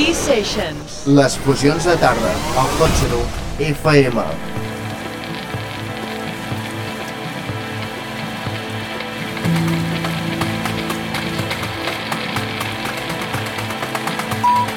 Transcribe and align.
E-Sessions. 0.00 1.02
Les 1.18 1.34
fusions 1.44 1.84
de 1.84 1.96
tarda, 2.00 2.30
al 2.62 2.70
cotxe 2.78 3.08
dur, 3.12 3.24
FM. 3.66 4.24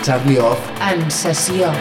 Charlie 0.03 0.39
Off, 0.39 0.59
En 0.91 1.09
sessió. 1.09 1.71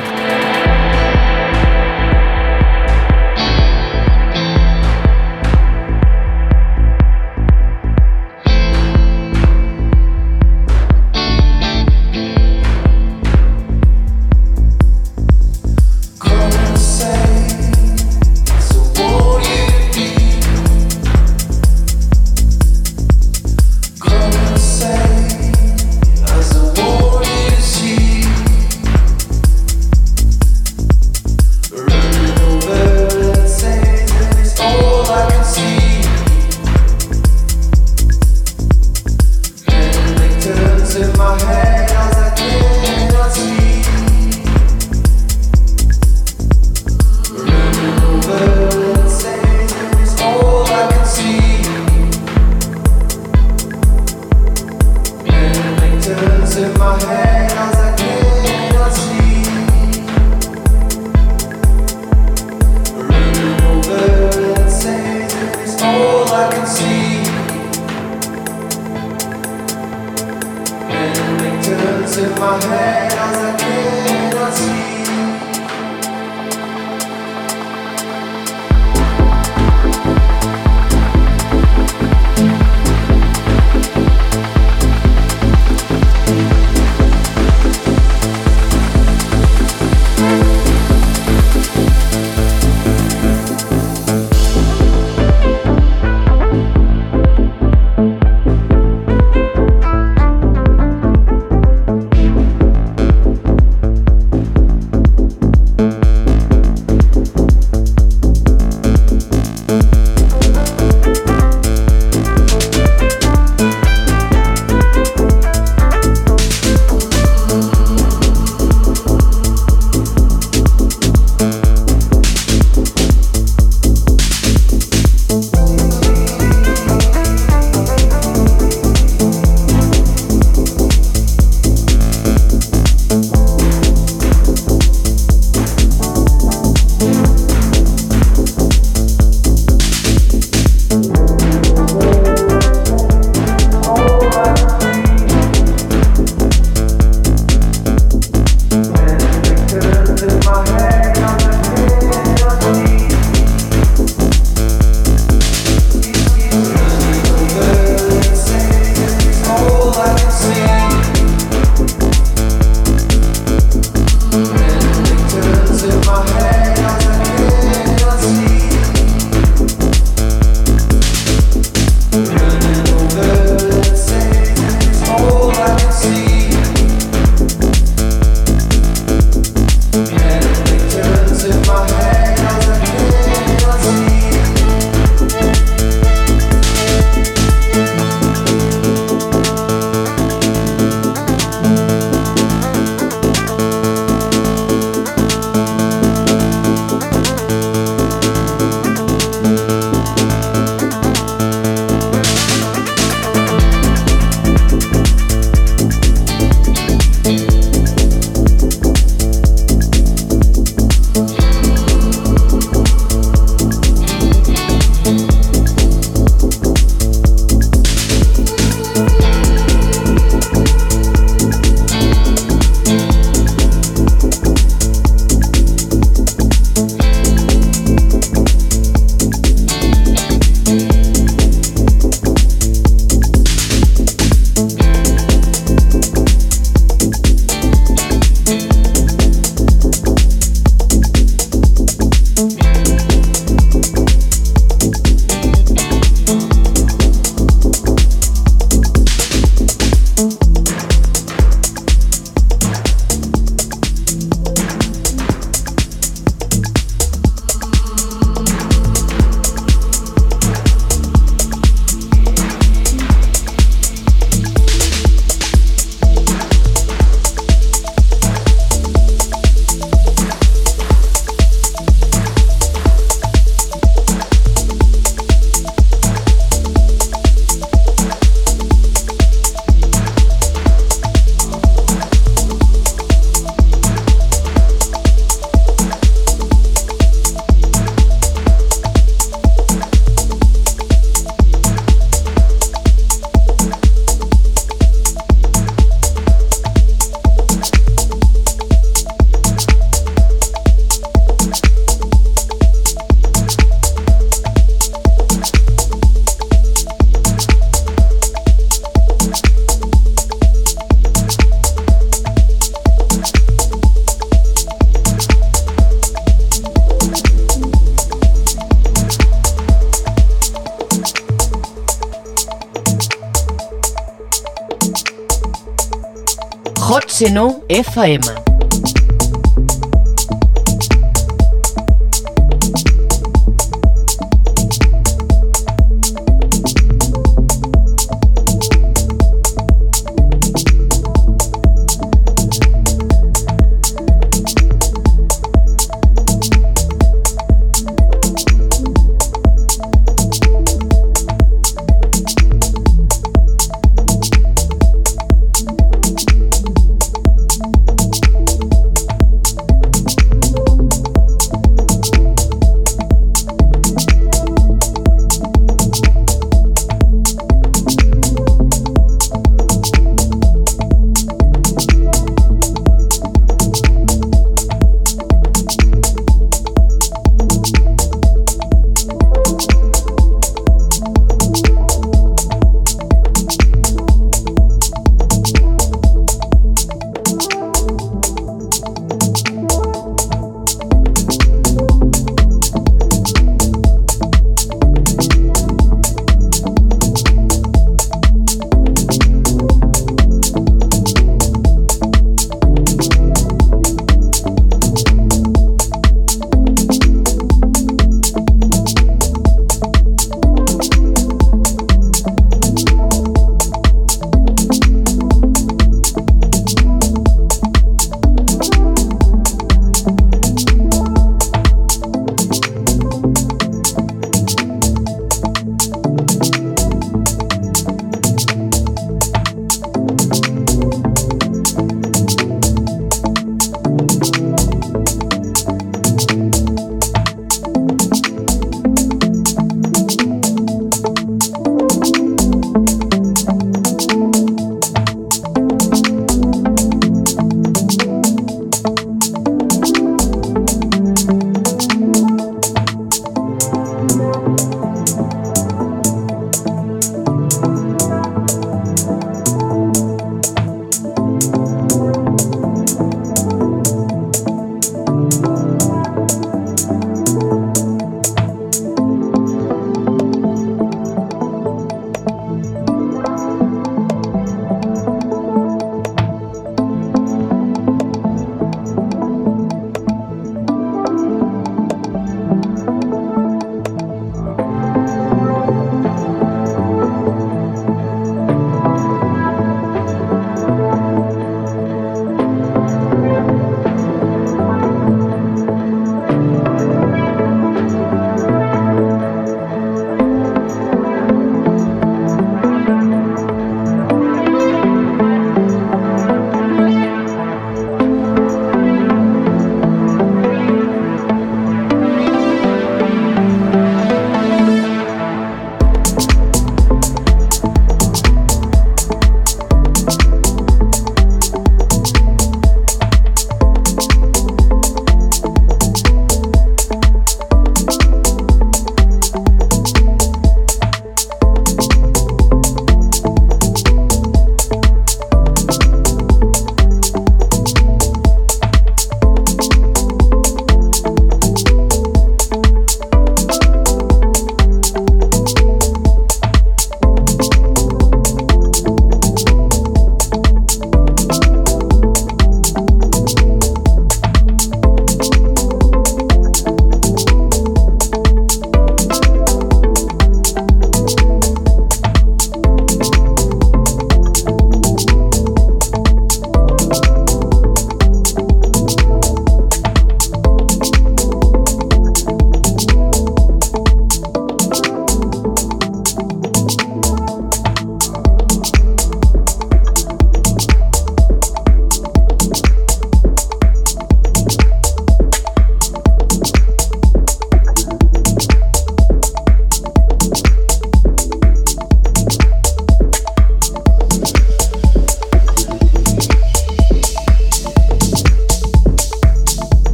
Hot 326.92 327.08
Seno 327.08 327.64
FM. 327.70 328.51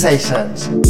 Sensations. 0.00 0.89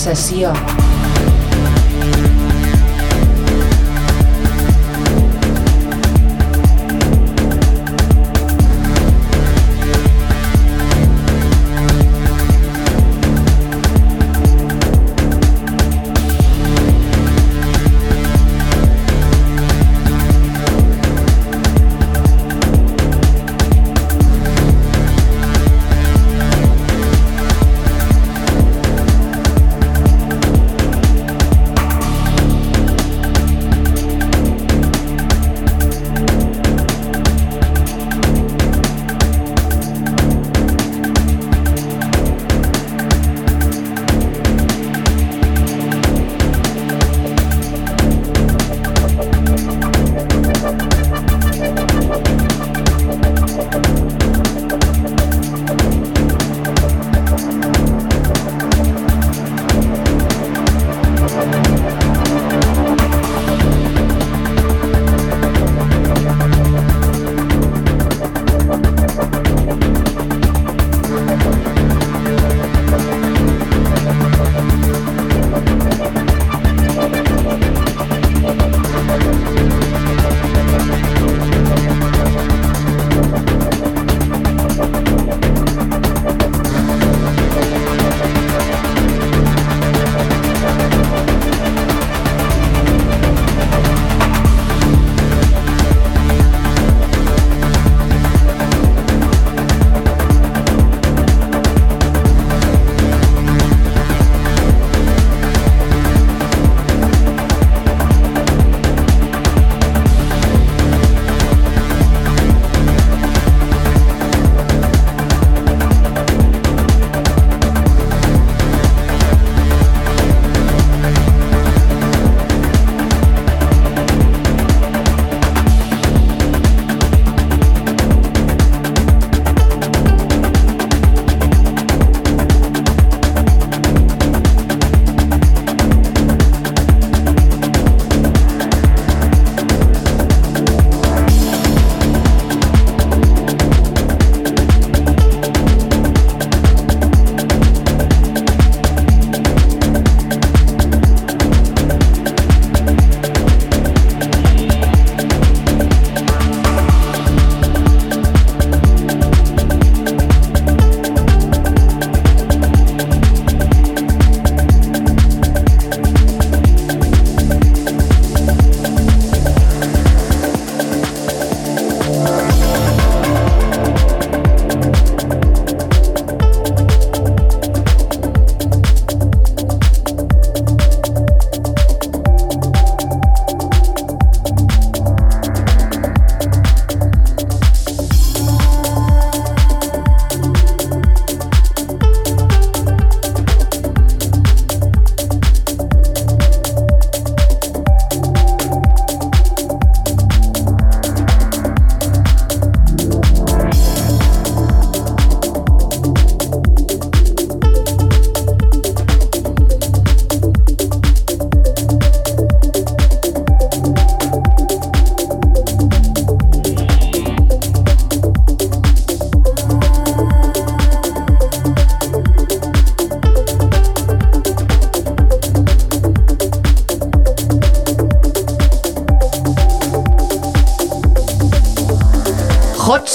Sessió. 0.00 0.69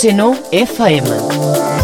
Seno 0.06 0.36
FM. 0.52 1.75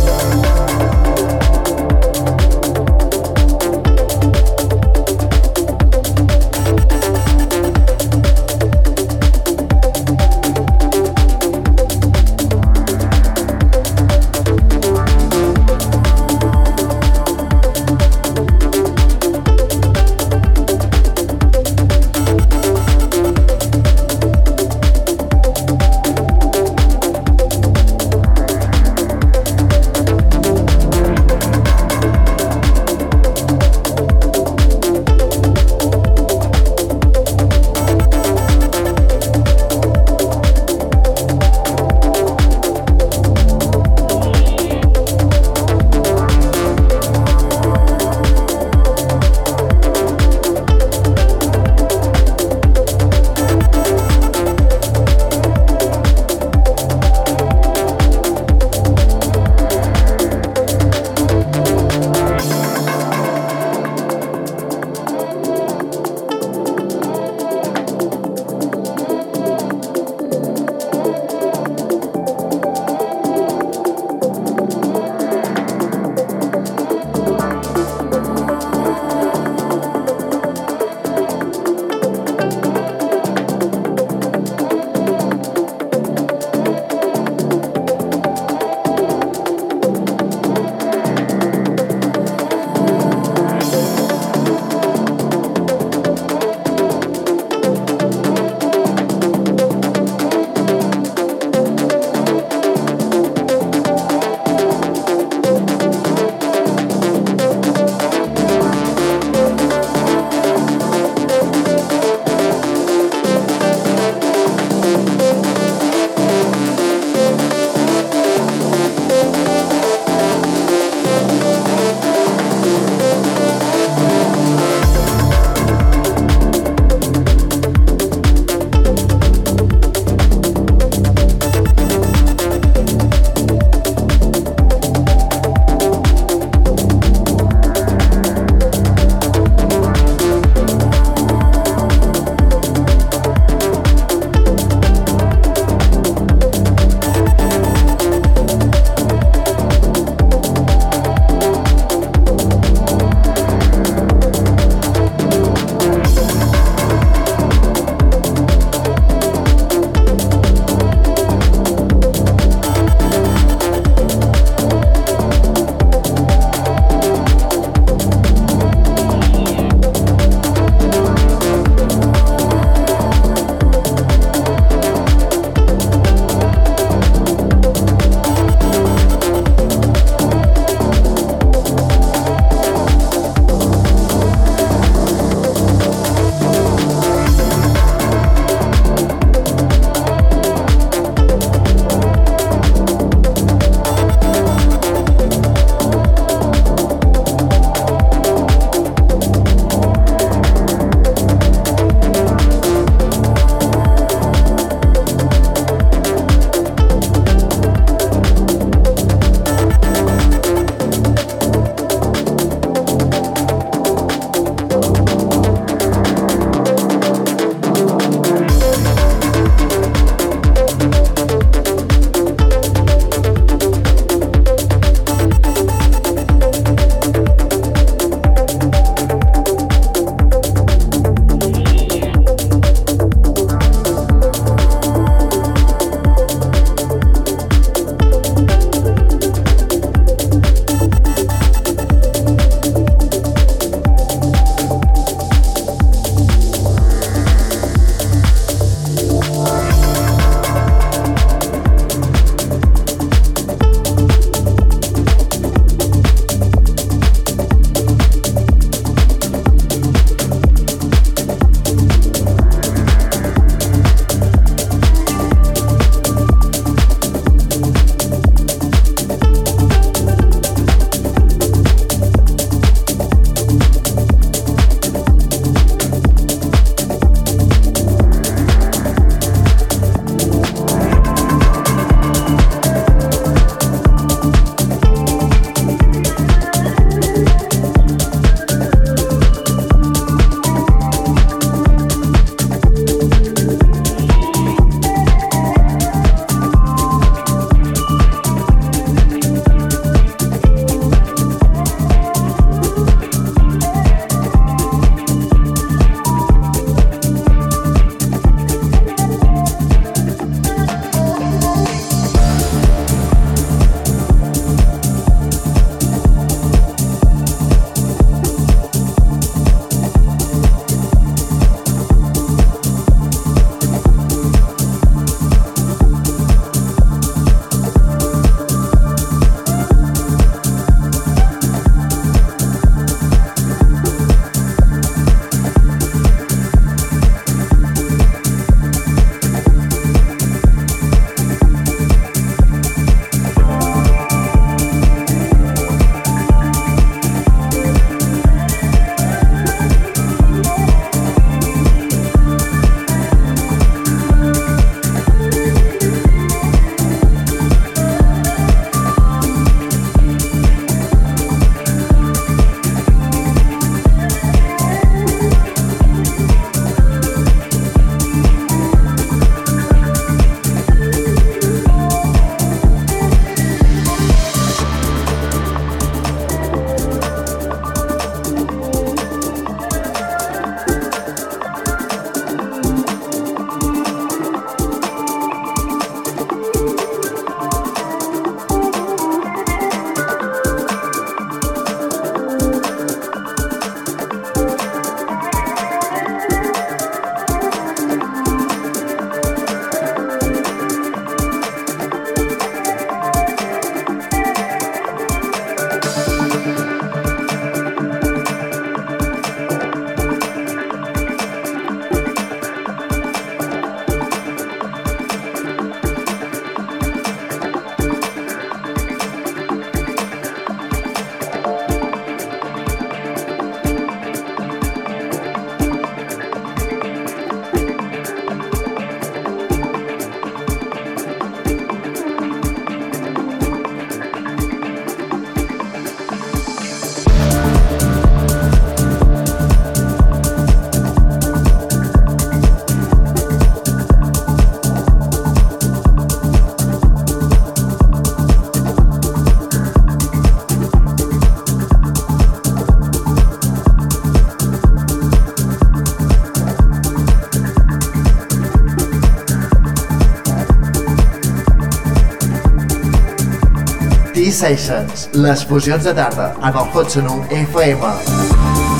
Sessions, 464.32 465.10
les 465.13 465.46
fusions 465.46 465.84
de 465.84 465.94
tarda 465.94 466.34
en 466.41 466.54
el 466.56 466.76
Hot 466.76 466.89
Sonu 466.89 467.24
FM. 467.30 468.70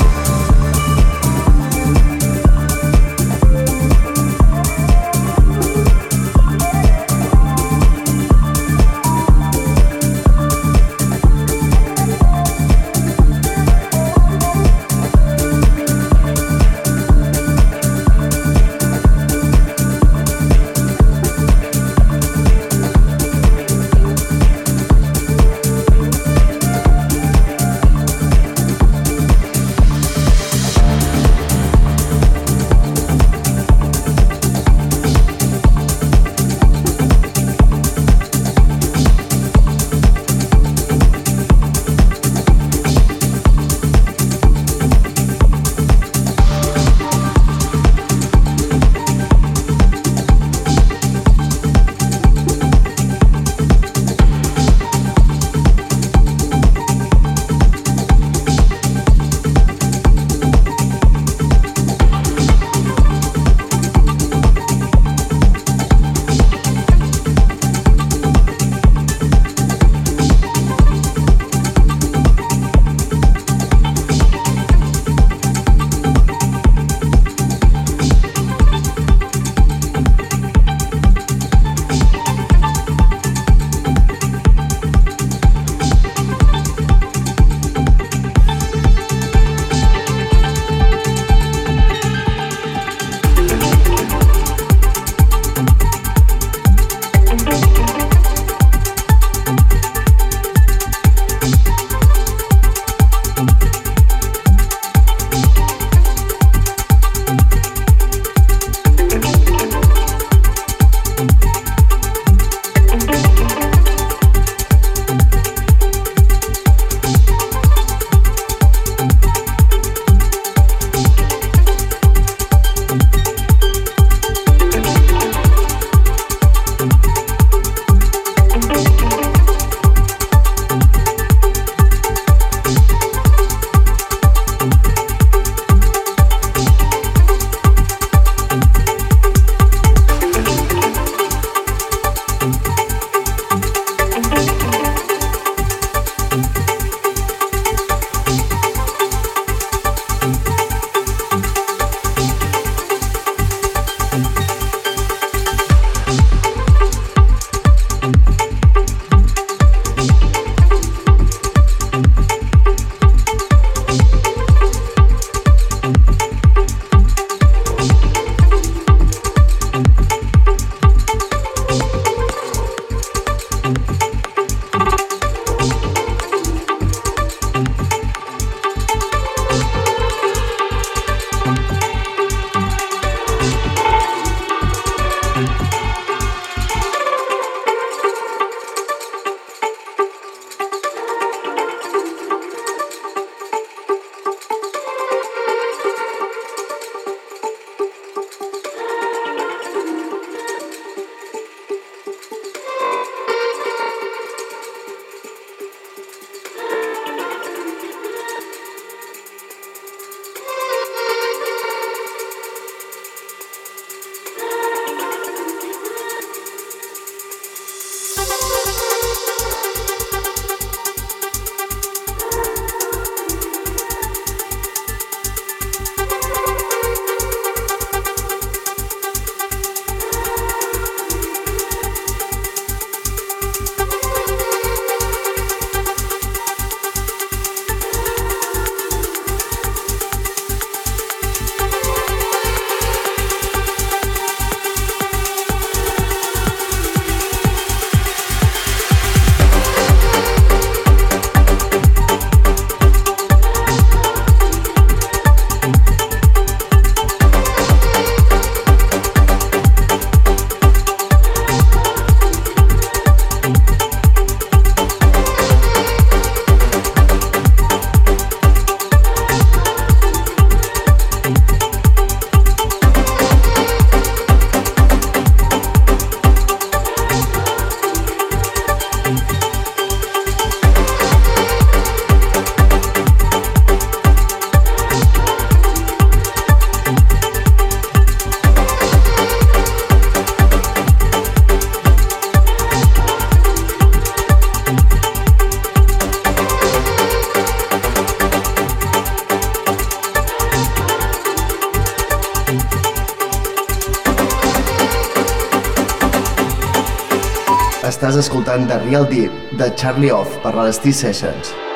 Real 308.92 309.06
Deep, 309.08 309.32
de 309.56 309.70
Charlie 309.74 310.10
Off, 310.12 310.36
per 310.44 310.52
les 310.58 310.76
T-Sessions. 310.84 311.71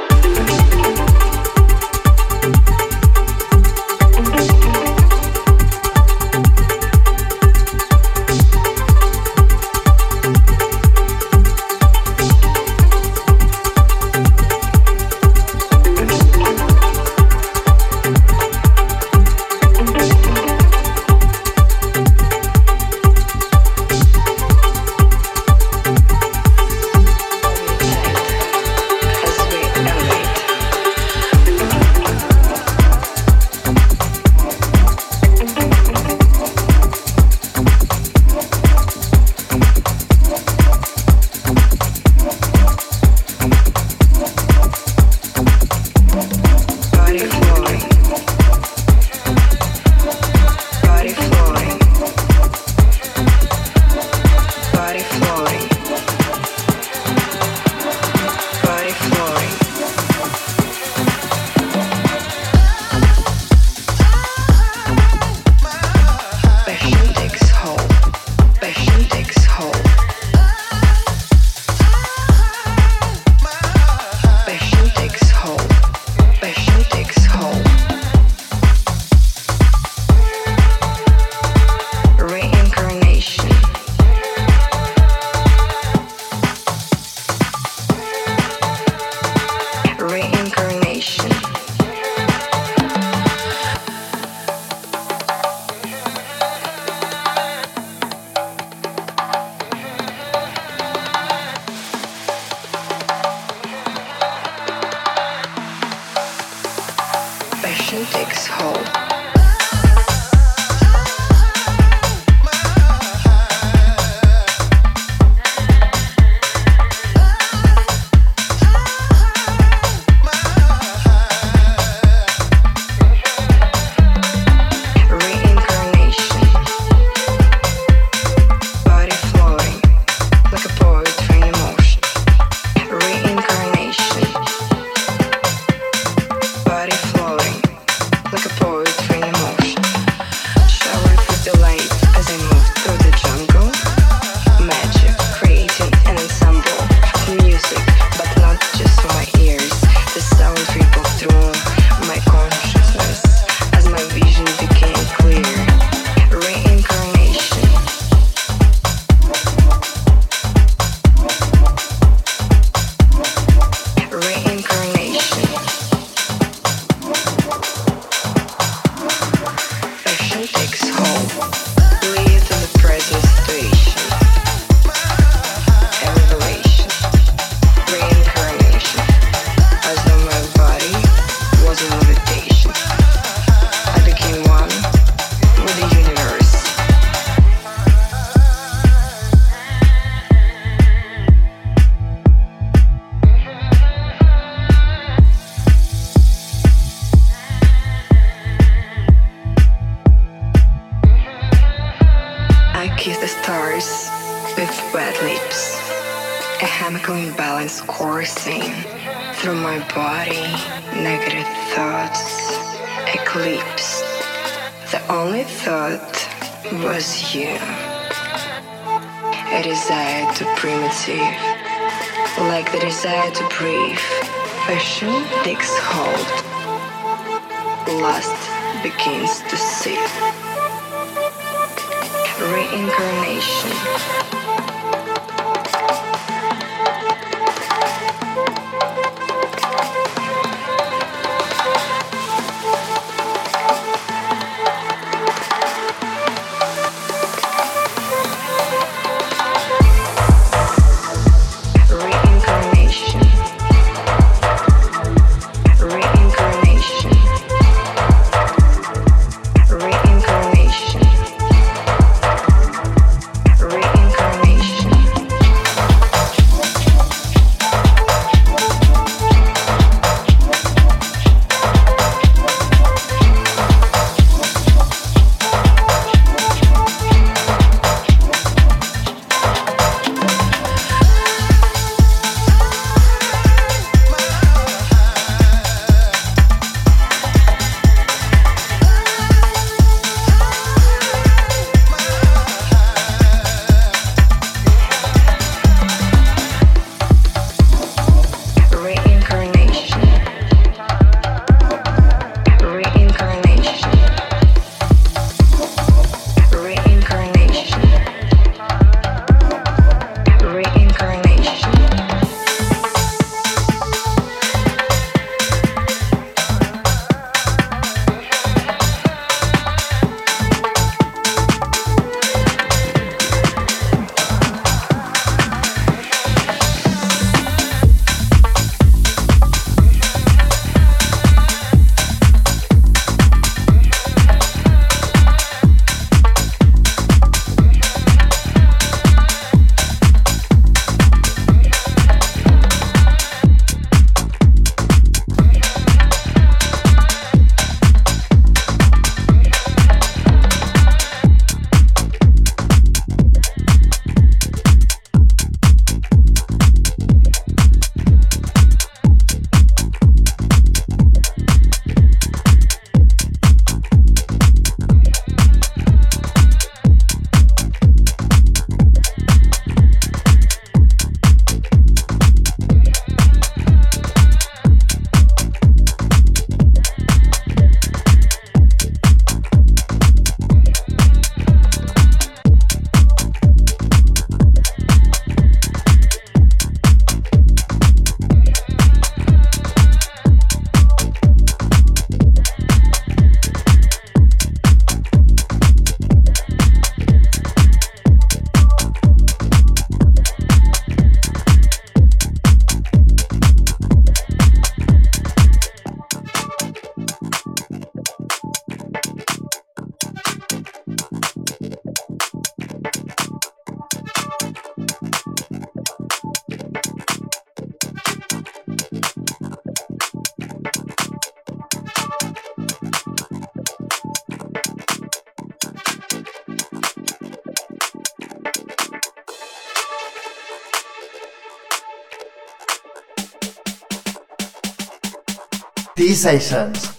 T-Sessions. 436.26 436.95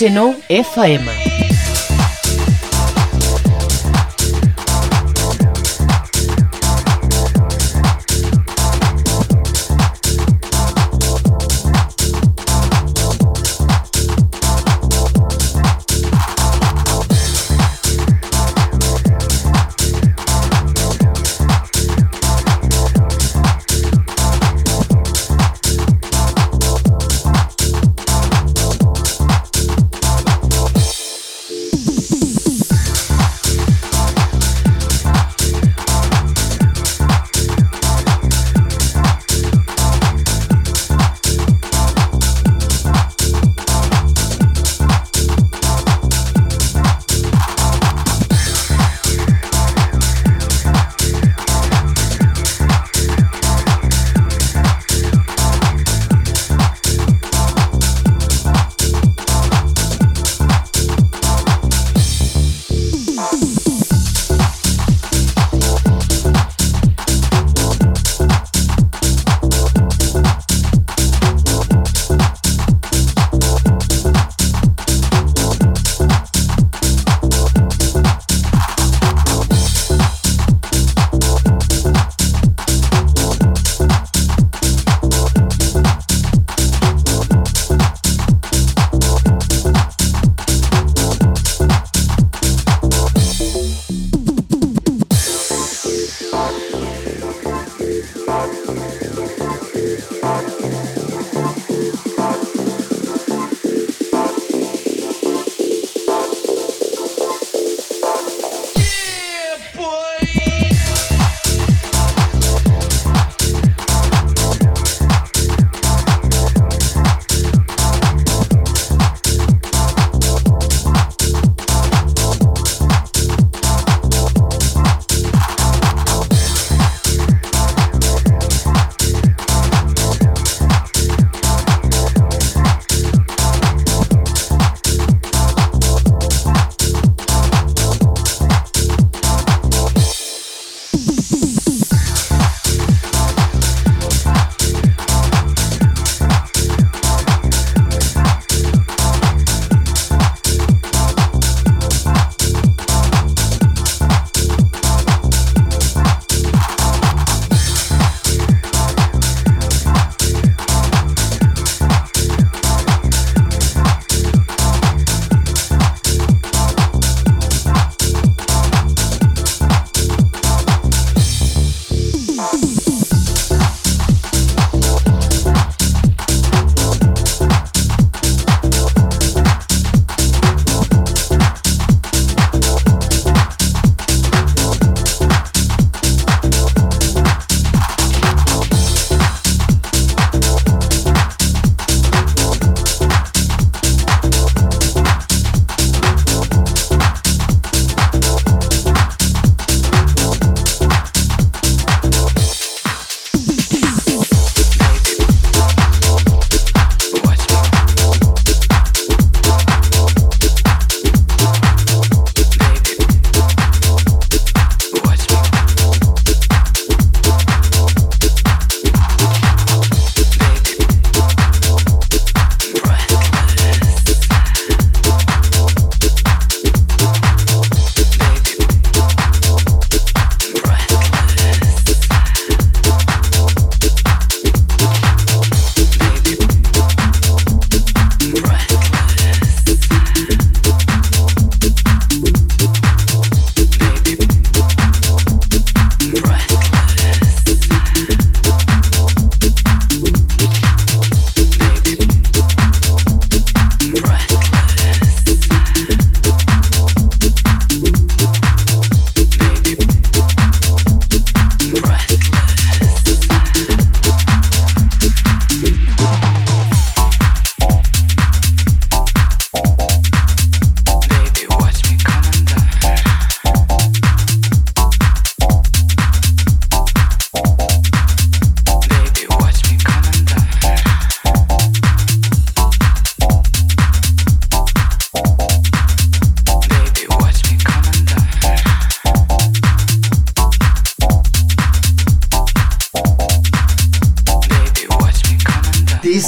Seno 0.00 0.34
FM. 0.48 1.49